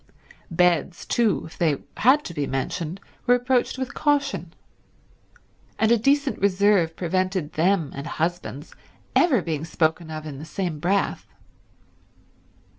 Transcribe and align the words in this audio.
Beds 0.49 1.05
too, 1.05 1.43
if 1.45 1.59
they 1.59 1.77
had 1.97 2.23
to 2.25 2.33
be 2.33 2.47
mentioned, 2.47 2.99
were 3.27 3.35
approached 3.35 3.77
with 3.77 3.93
caution; 3.93 4.51
and 5.77 5.91
a 5.91 5.97
decent 5.99 6.39
reserve 6.39 6.95
prevented 6.95 7.53
them 7.53 7.91
and 7.93 8.07
husbands 8.07 8.73
ever 9.15 9.43
being 9.43 9.63
spoken 9.63 10.09
of 10.09 10.25
in 10.25 10.39
the 10.39 10.43
same 10.43 10.79
breath. 10.79 11.27